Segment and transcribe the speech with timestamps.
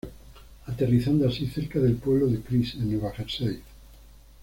[0.65, 3.61] Aterrizando así cerca del pueblo de Chris en Nueva Jersey.